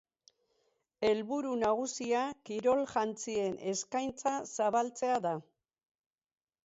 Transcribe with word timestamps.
Helburu 1.09 1.51
nagusia 1.63 2.23
kirol-jantzien 2.49 3.61
eskaintza 3.73 4.35
zabaltzea 4.55 5.21
da. 5.27 5.39